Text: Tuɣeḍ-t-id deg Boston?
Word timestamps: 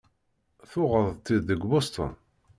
Tuɣeḍ-t-id 0.71 1.41
deg 1.47 1.61
Boston? 1.69 2.13